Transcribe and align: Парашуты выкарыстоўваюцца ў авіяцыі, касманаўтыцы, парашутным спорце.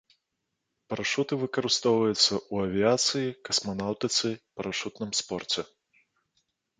Парашуты 0.91 1.33
выкарыстоўваюцца 1.41 2.15
ў 2.19 2.55
авіяцыі, 2.69 3.35
касманаўтыцы, 3.49 4.27
парашутным 4.59 5.11
спорце. 5.19 5.61